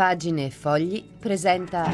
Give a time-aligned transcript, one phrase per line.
[0.00, 1.84] Pagine e Fogli presenta.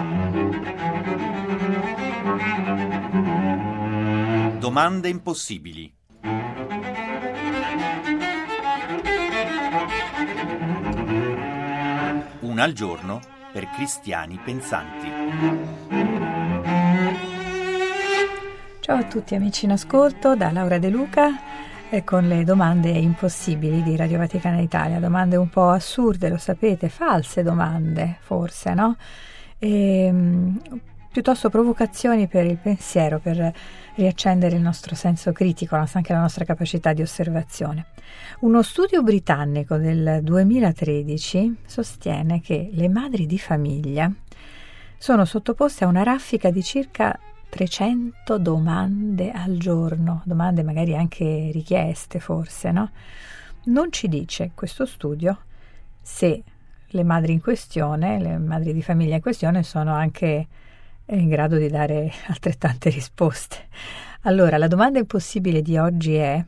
[4.61, 5.93] Domande impossibili.
[12.43, 13.21] Una al giorno
[13.53, 15.09] per cristiani pensanti.
[18.79, 21.56] Ciao a tutti amici in ascolto da Laura De Luca
[21.89, 26.89] e con le domande impossibili di Radio Vaticana Italia, domande un po' assurde, lo sapete,
[26.89, 28.97] false domande forse, no?
[29.59, 30.57] E, mm,
[31.13, 33.53] piuttosto provocazioni per il pensiero, per
[33.95, 37.87] riaccendere il nostro senso critico, anche la nostra capacità di osservazione.
[38.41, 44.13] Uno studio britannico del 2013 sostiene che le madri di famiglia
[44.99, 47.19] sono sottoposte a una raffica di circa
[47.57, 52.91] 300 domande al giorno, domande magari anche richieste forse, no?
[53.65, 55.39] Non ci dice questo studio
[56.03, 56.43] se
[56.87, 60.47] le madri in questione, le madri di famiglia in questione sono anche
[61.07, 63.69] in grado di dare altrettante risposte.
[64.23, 66.45] Allora, la domanda impossibile di oggi è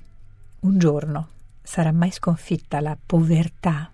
[0.60, 1.28] un giorno
[1.69, 3.91] sarà mai sconfitta la povertà?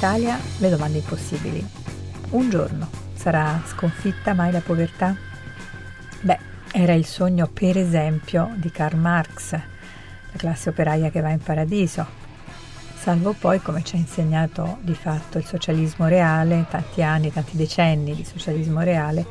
[0.00, 1.62] Italia, le domande impossibili.
[2.30, 5.14] Un giorno sarà sconfitta mai la povertà?
[6.22, 6.38] Beh,
[6.72, 12.06] era il sogno per esempio di Karl Marx, la classe operaia che va in paradiso,
[12.96, 18.14] salvo poi, come ci ha insegnato di fatto il socialismo reale, tanti anni, tanti decenni
[18.14, 19.26] di socialismo reale,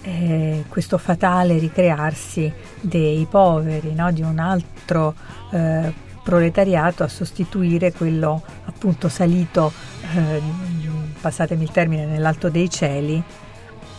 [0.00, 2.50] eh, questo fatale ricrearsi
[2.80, 4.10] dei poveri, no?
[4.12, 5.14] di un altro
[5.50, 9.72] eh, proletariato a sostituire quello appunto salito,
[10.02, 10.42] eh,
[11.20, 13.22] passatemi il termine, nell'alto dei cieli,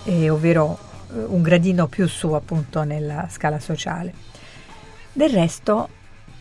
[0.06, 4.13] eh, ovvero un gradino più su appunto nella scala sociale.
[5.11, 5.90] Del resto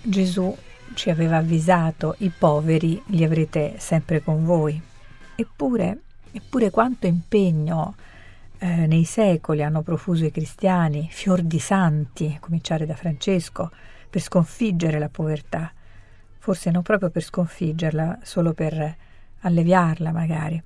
[0.03, 0.56] Gesù
[0.94, 4.81] ci aveva avvisato, i poveri li avrete sempre con voi.
[5.34, 5.99] Eppure,
[6.31, 7.94] eppure quanto impegno
[8.59, 13.70] eh, nei secoli hanno profuso i cristiani, fior di santi, a cominciare da Francesco,
[14.09, 15.72] per sconfiggere la povertà,
[16.38, 18.97] forse non proprio per sconfiggerla, solo per
[19.41, 20.62] alleviarla magari.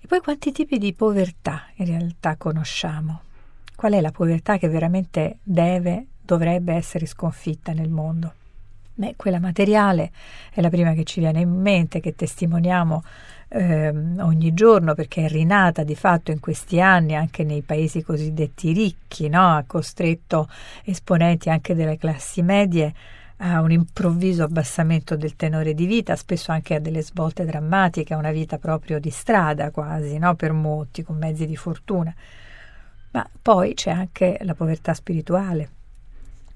[0.00, 3.20] E poi quanti tipi di povertà in realtà conosciamo?
[3.74, 8.34] Qual è la povertà che veramente deve, dovrebbe essere sconfitta nel mondo?
[8.94, 10.10] Beh, quella materiale
[10.52, 13.02] è la prima che ci viene in mente, che testimoniamo
[13.48, 18.72] eh, ogni giorno perché è rinata di fatto in questi anni anche nei paesi cosiddetti
[18.72, 19.56] ricchi, no?
[19.56, 20.48] ha costretto
[20.84, 22.94] esponenti anche delle classi medie
[23.44, 28.16] a un improvviso abbassamento del tenore di vita, spesso anche a delle svolte drammatiche, a
[28.16, 30.36] una vita proprio di strada quasi, no?
[30.36, 32.14] per molti, con mezzi di fortuna.
[33.10, 35.70] Ma poi c'è anche la povertà spirituale,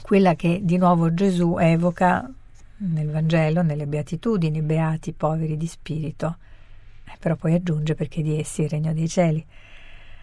[0.01, 2.31] quella che di nuovo Gesù evoca
[2.79, 6.37] nel Vangelo, nelle beatitudini, beati poveri di spirito,
[7.05, 9.45] eh, però poi aggiunge perché di essi il regno dei cieli.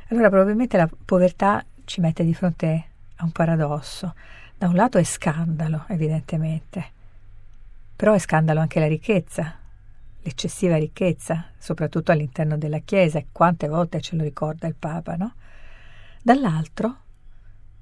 [0.10, 2.86] Allora probabilmente la povertà ci mette di fronte
[3.24, 4.14] un paradosso.
[4.58, 6.86] Da un lato è scandalo, evidentemente,
[7.96, 9.58] però è scandalo anche la ricchezza,
[10.22, 15.34] l'eccessiva ricchezza, soprattutto all'interno della Chiesa, e quante volte ce lo ricorda il Papa, no?
[16.22, 16.98] Dall'altro,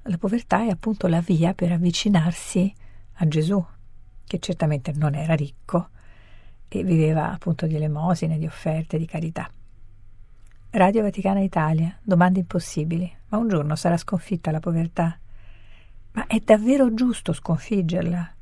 [0.03, 2.73] la povertà è appunto la via per avvicinarsi
[3.13, 3.63] a Gesù,
[4.25, 5.89] che certamente non era ricco
[6.67, 9.49] e viveva appunto di elemosine, di offerte, di carità.
[10.71, 15.19] Radio Vaticana Italia, domande impossibili, ma un giorno sarà sconfitta la povertà?
[16.13, 18.35] Ma è davvero giusto sconfiggerla?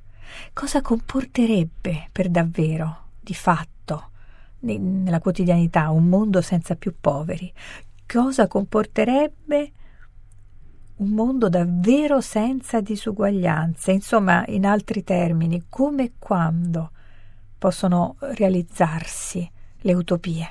[0.54, 4.10] Cosa comporterebbe per davvero, di fatto,
[4.60, 7.52] nella quotidianità, un mondo senza più poveri?
[8.06, 9.72] Cosa comporterebbe
[10.98, 13.92] un mondo davvero senza disuguaglianze?
[13.92, 16.92] Insomma, in altri termini, come e quando
[17.58, 19.50] possono realizzarsi
[19.82, 20.50] le utopie?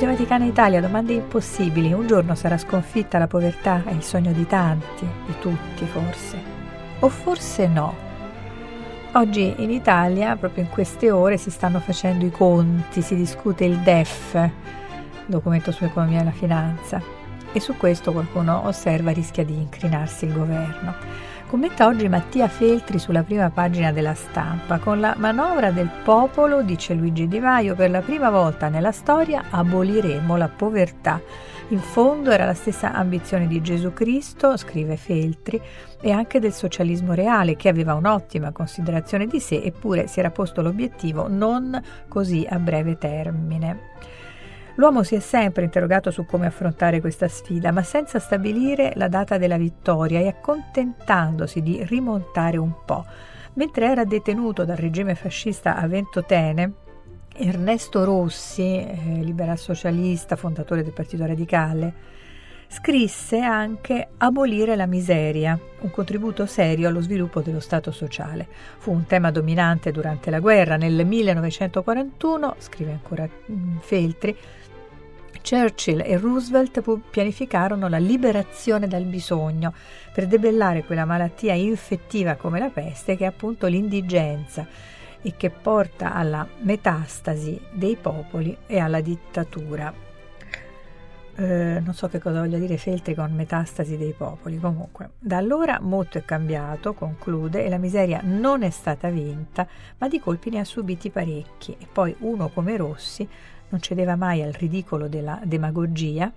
[0.00, 1.92] Radio Vaticana Italia, domande impossibili.
[1.92, 3.82] Un giorno sarà sconfitta la povertà?
[3.84, 6.42] È il sogno di tanti, di tutti forse.
[7.00, 7.94] O forse no.
[9.12, 13.76] Oggi in Italia, proprio in queste ore, si stanno facendo i conti, si discute il
[13.80, 14.48] DEF,
[15.26, 17.02] documento sull'economia e la finanza,
[17.52, 20.94] e su questo qualcuno osserva rischia di incrinarsi il governo.
[21.50, 24.78] Commenta oggi Mattia Feltri sulla prima pagina della stampa.
[24.78, 29.42] Con la manovra del popolo, dice Luigi Di Maio, per la prima volta nella storia
[29.50, 31.20] aboliremo la povertà.
[31.70, 35.60] In fondo era la stessa ambizione di Gesù Cristo, scrive Feltri,
[36.00, 40.62] e anche del socialismo reale, che aveva un'ottima considerazione di sé, eppure si era posto
[40.62, 43.88] l'obiettivo non così a breve termine.
[44.76, 49.36] L'uomo si è sempre interrogato su come affrontare questa sfida, ma senza stabilire la data
[49.36, 53.04] della vittoria e accontentandosi di rimontare un po'.
[53.54, 56.72] Mentre era detenuto dal regime fascista a Ventotene,
[57.34, 61.94] Ernesto Rossi, eh, liberal socialista, fondatore del Partito Radicale,
[62.68, 68.46] scrisse anche Abolire la miseria, un contributo serio allo sviluppo dello Stato sociale.
[68.78, 70.76] Fu un tema dominante durante la guerra.
[70.76, 74.36] Nel 1941, scrive ancora mm, Feltri,
[75.42, 79.72] Churchill e Roosevelt pianificarono la liberazione dal bisogno
[80.12, 84.66] per debellare quella malattia infettiva come la peste che è appunto l'indigenza
[85.22, 90.08] e che porta alla metastasi dei popoli e alla dittatura.
[91.36, 95.78] Eh, non so che cosa voglia dire Feltri con metastasi dei popoli, comunque da allora
[95.80, 99.66] molto è cambiato, conclude, e la miseria non è stata vinta,
[99.98, 103.26] ma di colpi ne ha subiti parecchi e poi uno come Rossi
[103.70, 106.32] non cedeva mai al ridicolo della demagogia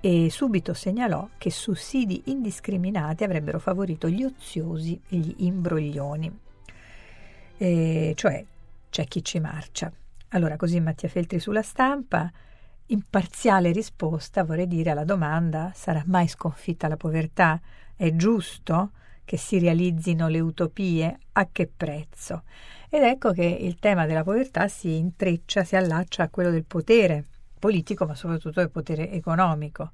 [0.00, 6.38] e subito segnalò che sussidi indiscriminati avrebbero favorito gli oziosi e gli imbroglioni.
[7.58, 8.44] E cioè
[8.90, 9.90] c'è chi ci marcia.
[10.30, 12.30] Allora così Mattia Feltri sulla stampa,
[12.86, 17.60] imparziale risposta vorrei dire alla domanda sarà mai sconfitta la povertà?
[17.94, 18.90] È giusto
[19.26, 21.18] che si realizzino le utopie?
[21.32, 22.44] A che prezzo?
[22.88, 27.24] Ed ecco che il tema della povertà si intreccia, si allaccia a quello del potere
[27.58, 29.90] politico, ma soprattutto del potere economico.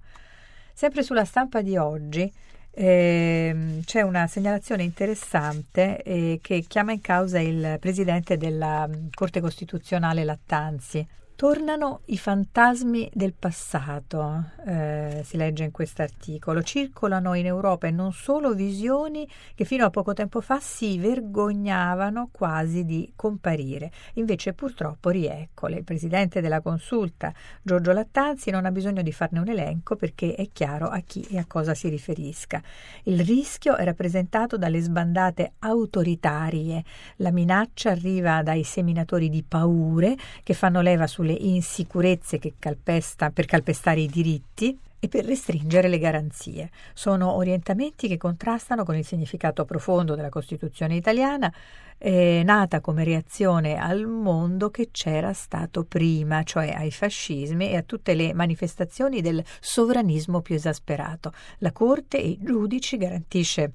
[0.75, 2.31] Sempre sulla stampa di oggi
[2.71, 10.25] eh, c'è una segnalazione interessante eh, che chiama in causa il presidente della Corte Costituzionale
[10.25, 11.07] Lattanzi,
[11.43, 16.63] Tornano i fantasmi del passato, eh, si legge in questo articolo.
[16.63, 22.29] Circolano in Europa e non solo visioni che fino a poco tempo fa si vergognavano
[22.31, 23.91] quasi di comparire.
[24.15, 25.79] Invece purtroppo rieccole.
[25.79, 30.49] Il presidente della consulta, Giorgio Lattanzi, non ha bisogno di farne un elenco perché è
[30.53, 32.63] chiaro a chi e a cosa si riferisca.
[33.03, 36.85] Il rischio è rappresentato dalle sbandate autoritarie.
[37.17, 40.15] La minaccia arriva dai seminatori di paure
[40.45, 45.99] che fanno leva sulle le insicurezze calpesta, per calpestare i diritti e per restringere le
[45.99, 46.71] garanzie.
[46.95, 51.53] Sono orientamenti che contrastano con il significato profondo della Costituzione italiana,
[51.99, 57.83] eh, nata come reazione al mondo che c'era stato prima, cioè ai fascismi e a
[57.83, 61.33] tutte le manifestazioni del sovranismo più esasperato.
[61.59, 63.73] La Corte e i giudici garantisce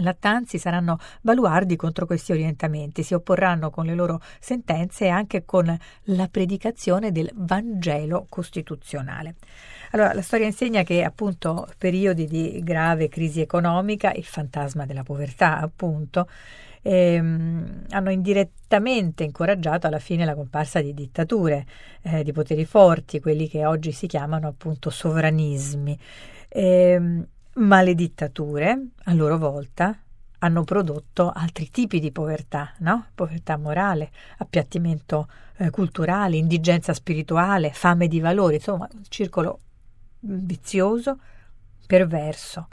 [0.00, 5.76] Lattanzi saranno baluardi contro questi orientamenti, si opporranno con le loro sentenze e anche con
[6.04, 9.36] la predicazione del Vangelo costituzionale.
[9.92, 15.58] Allora, la storia insegna che appunto periodi di grave crisi economica, il fantasma della povertà
[15.58, 16.28] appunto,
[16.82, 21.64] ehm, hanno indirettamente incoraggiato alla fine la comparsa di dittature,
[22.02, 25.98] eh, di poteri forti, quelli che oggi si chiamano appunto sovranismi.
[26.50, 27.26] Ehm,
[27.58, 29.96] ma le dittature, a loro volta,
[30.40, 33.06] hanno prodotto altri tipi di povertà, no?
[33.14, 39.58] Povertà morale, appiattimento eh, culturale, indigenza spirituale, fame di valori, insomma, un circolo
[40.20, 41.18] vizioso,
[41.86, 42.68] perverso.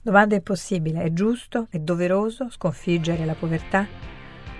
[0.00, 3.86] Domanda impossibile, è giusto, è doveroso sconfiggere la povertà?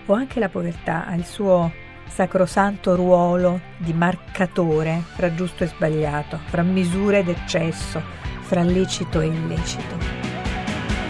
[0.07, 1.73] O anche la povertà ha il suo
[2.09, 8.01] sacrosanto ruolo di marcatore fra giusto e sbagliato, fra misure ed eccesso,
[8.47, 9.97] fra lecito e illecito.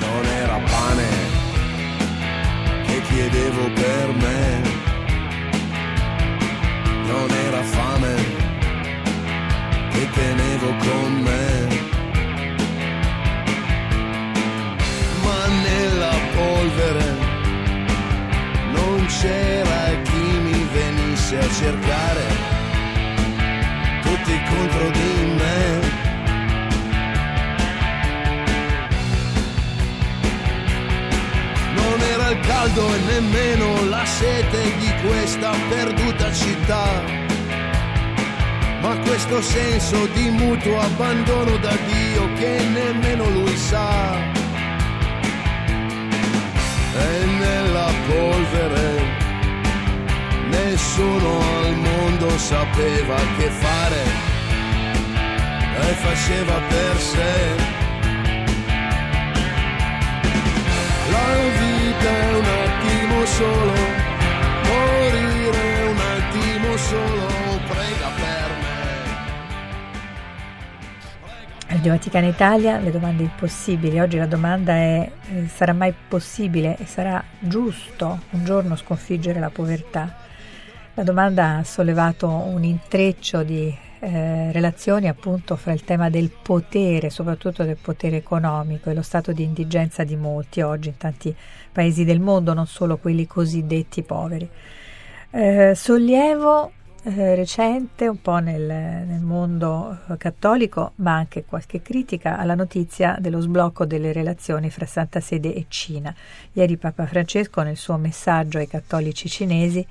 [0.01, 1.09] Non era pane
[2.87, 4.61] che chiedevo per me,
[7.05, 8.15] non era fame
[9.91, 11.67] che tenevo con me,
[15.23, 17.15] ma nella polvere
[18.73, 22.25] non c'era chi mi venisse a cercare
[24.01, 26.06] tutti contro di me.
[32.47, 37.25] Caldo e nemmeno la sete di questa perduta città.
[38.81, 44.15] ma questo senso di mutuo abbandono da Dio che nemmeno lui sa.
[47.09, 48.87] E nella polvere
[50.51, 54.03] nessuno al mondo sapeva che fare
[55.81, 57.76] e faceva per sé.
[71.89, 74.01] Vaticana Italia, le domande impossibili.
[74.01, 79.51] Oggi la domanda è: eh, sarà mai possibile e sarà giusto un giorno sconfiggere la
[79.51, 80.17] povertà?
[80.95, 87.11] La domanda ha sollevato un intreccio di eh, relazioni appunto fra il tema del potere,
[87.11, 91.35] soprattutto del potere economico e lo stato di indigenza di molti oggi in tanti
[91.73, 94.49] paesi del mondo, non solo quelli cosiddetti poveri.
[95.31, 96.73] Eh, sollievo
[97.07, 103.17] eh, recente un po' nel, nel mondo eh, cattolico, ma anche qualche critica alla notizia
[103.21, 106.13] dello sblocco delle relazioni fra Santa Sede e Cina.
[106.53, 109.87] Ieri Papa Francesco nel suo messaggio ai cattolici cinesi,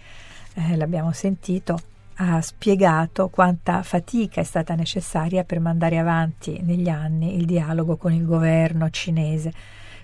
[0.55, 1.79] eh, l'abbiamo sentito,
[2.15, 8.11] ha spiegato quanta fatica è stata necessaria per mandare avanti negli anni il dialogo con
[8.11, 9.53] il governo cinese,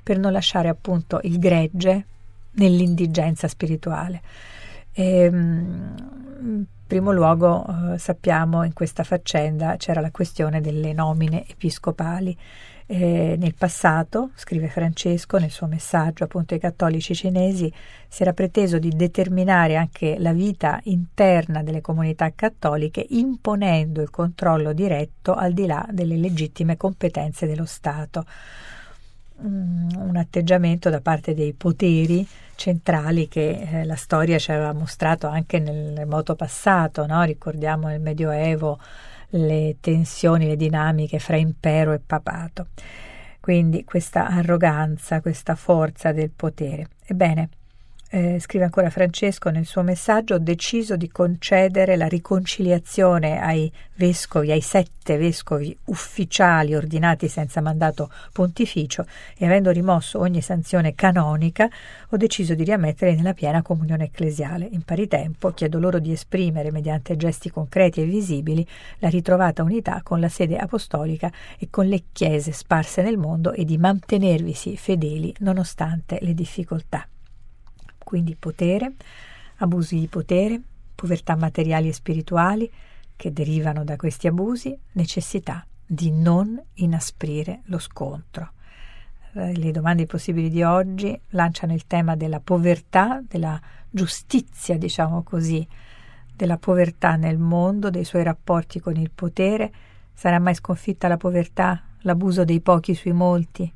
[0.01, 2.05] per non lasciare appunto il gregge
[2.51, 4.21] nell'indigenza spirituale.
[4.93, 12.37] E, ehm, primo luogo eh, sappiamo in questa faccenda c'era la questione delle nomine episcopali
[12.85, 17.71] eh, nel passato, scrive Francesco nel suo messaggio appunto ai cattolici cinesi,
[18.09, 24.73] si era preteso di determinare anche la vita interna delle comunità cattoliche imponendo il controllo
[24.73, 28.25] diretto al di là delle legittime competenze dello Stato.
[29.41, 32.27] Mm, un atteggiamento da parte dei poteri
[32.61, 37.23] centrali che eh, la storia ci aveva mostrato anche nel remoto passato, no?
[37.23, 38.79] ricordiamo nel Medioevo
[39.29, 42.67] le tensioni, le dinamiche fra impero e papato.
[43.39, 46.89] Quindi questa arroganza, questa forza del potere.
[47.03, 47.49] Ebbene,
[48.13, 54.51] eh, scrive ancora Francesco nel suo messaggio, ho deciso di concedere la riconciliazione ai vescovi,
[54.51, 59.05] ai sette vescovi ufficiali ordinati senza mandato pontificio
[59.37, 61.69] e avendo rimosso ogni sanzione canonica,
[62.09, 64.67] ho deciso di riammettere nella piena comunione ecclesiale.
[64.69, 68.67] In pari tempo chiedo loro di esprimere, mediante gesti concreti e visibili,
[68.99, 73.63] la ritrovata unità con la sede apostolica e con le chiese sparse nel mondo e
[73.63, 77.07] di mantenervisi fedeli nonostante le difficoltà
[78.11, 78.95] quindi potere,
[79.59, 80.59] abusi di potere,
[80.93, 82.69] povertà materiali e spirituali
[83.15, 88.51] che derivano da questi abusi, necessità di non inasprire lo scontro.
[89.31, 93.57] Eh, le domande possibili di oggi lanciano il tema della povertà, della
[93.89, 95.65] giustizia, diciamo così,
[96.35, 99.71] della povertà nel mondo, dei suoi rapporti con il potere.
[100.13, 103.71] Sarà mai sconfitta la povertà, l'abuso dei pochi sui molti?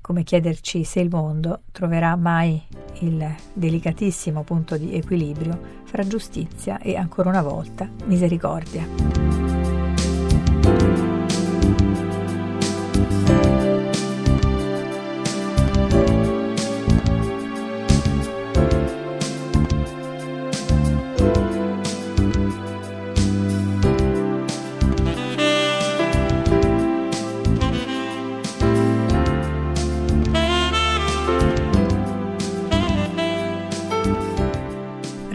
[0.00, 2.60] Come chiederci se il mondo troverà mai
[3.00, 9.49] il delicatissimo punto di equilibrio fra giustizia e ancora una volta misericordia.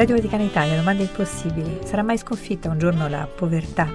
[0.06, 1.80] Radio Vaticana Italia, domande impossibili.
[1.84, 3.92] Sarà mai sconfitta un giorno la povertà?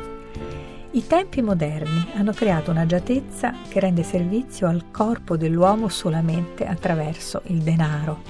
[0.90, 7.58] I tempi moderni hanno creato un'agiatezza che rende servizio al corpo dell'uomo solamente attraverso il
[7.58, 8.22] denaro.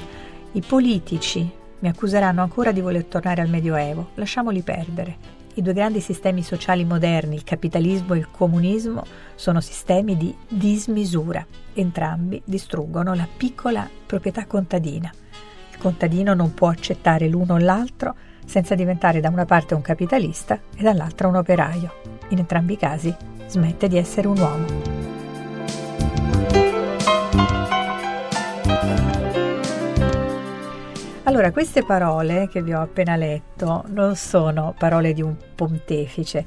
[0.53, 4.11] I politici mi accuseranno ancora di voler tornare al Medioevo.
[4.17, 5.17] Lasciamoli perdere.
[5.55, 11.47] I due grandi sistemi sociali moderni, il capitalismo e il comunismo, sono sistemi di dismisura.
[11.73, 15.11] Entrambi distruggono la piccola proprietà contadina
[15.81, 20.83] contadino non può accettare l'uno o l'altro senza diventare da una parte un capitalista e
[20.83, 21.95] dall'altra un operaio.
[22.29, 23.15] In entrambi i casi
[23.47, 25.09] smette di essere un uomo.
[31.25, 36.45] Allora, queste parole che vi ho appena letto non sono parole di un pontefice,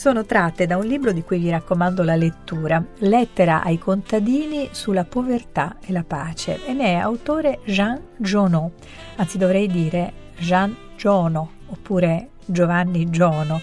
[0.00, 5.04] sono tratte da un libro di cui vi raccomando la lettura, Lettera ai contadini sulla
[5.04, 8.72] povertà e la pace, e ne è autore Jean Jonot,
[9.16, 13.60] anzi dovrei dire Jean Giono oppure Giovanni Giono,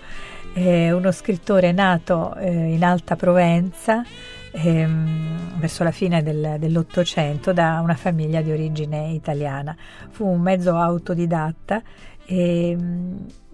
[0.53, 4.03] è uno scrittore nato eh, in Alta Provenza
[4.51, 9.75] ehm, verso la fine del, dell'Ottocento da una famiglia di origine italiana.
[10.12, 11.82] Fu un mezzo autodidatta
[12.27, 12.77] e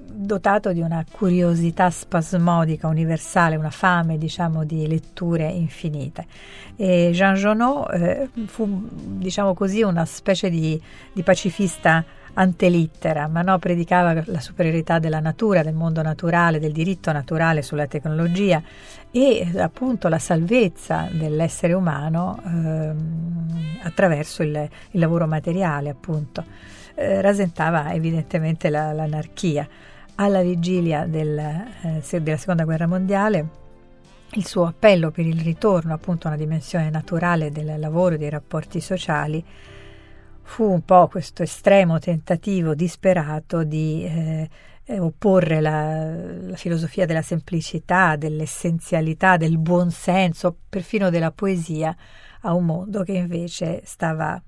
[0.05, 6.25] dotato di una curiosità spasmodica universale, una fame diciamo di letture infinite.
[6.75, 10.79] E Jean Genot eh, fu diciamo così una specie di,
[11.11, 17.11] di pacifista antelittera, ma no, predicava la superiorità della natura, del mondo naturale, del diritto
[17.11, 18.61] naturale sulla tecnologia
[19.11, 22.91] e appunto la salvezza dell'essere umano eh,
[23.83, 26.43] attraverso il, il, lavoro materiale, appunto.
[26.95, 29.67] Eh, rasentava evidentemente la, l'anarchia.
[30.15, 33.61] Alla vigilia del, eh, della seconda guerra mondiale
[34.33, 38.29] il suo appello per il ritorno appunto a una dimensione naturale del lavoro e dei
[38.29, 39.43] rapporti sociali
[40.41, 44.49] fu un po' questo estremo tentativo disperato di eh,
[44.99, 51.95] opporre la, la, filosofia della semplicità, dell'essenzialità, del buonsenso, perfino della poesia,
[52.41, 54.41] a un mondo che invece stava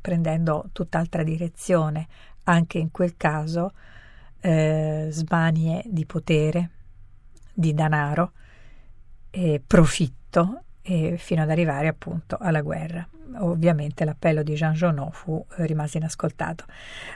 [0.00, 2.06] prendendo tutt'altra direzione,
[2.44, 3.72] anche in quel caso
[4.40, 6.70] eh, smanie di potere,
[7.52, 8.32] di denaro,
[9.30, 13.06] e profitto, e fino ad arrivare appunto alla guerra
[13.38, 16.64] ovviamente l'appello di Jean Genot fu, eh, rimase inascoltato.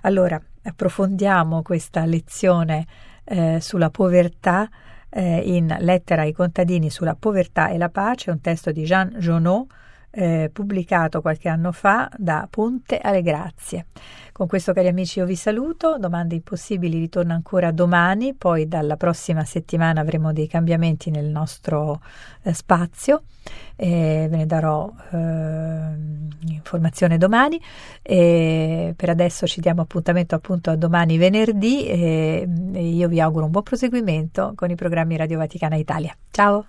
[0.02, 2.86] Allora, approfondiamo questa lezione
[3.24, 4.68] eh, sulla povertà
[5.08, 9.72] eh, in Lettera ai contadini sulla povertà e la pace, un testo di Jean Genot
[10.14, 13.86] eh, pubblicato qualche anno fa da Ponte alle Grazie.
[14.32, 15.96] Con questo, cari amici, io vi saluto.
[15.98, 22.00] Domande impossibili ritorna ancora domani, poi dalla prossima settimana avremo dei cambiamenti nel nostro
[22.42, 23.22] eh, spazio.
[23.76, 25.88] Eh, ve ne darò eh,
[26.48, 27.60] informazione domani.
[28.02, 33.62] per adesso ci diamo appuntamento appunto a domani venerdì e io vi auguro un buon
[33.62, 36.12] proseguimento con i programmi Radio Vaticana Italia.
[36.30, 36.66] Ciao!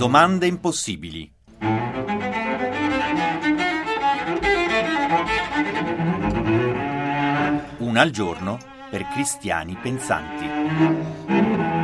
[0.00, 1.30] Domande impossibili.
[7.80, 8.56] Una al giorno
[8.88, 11.79] per cristiani pensanti.